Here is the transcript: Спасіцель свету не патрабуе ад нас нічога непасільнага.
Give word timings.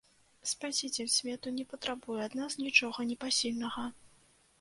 Спасіцель 0.51 1.09
свету 1.15 1.53
не 1.57 1.65
патрабуе 1.73 2.17
ад 2.29 2.33
нас 2.39 2.57
нічога 2.65 3.05
непасільнага. 3.11 3.85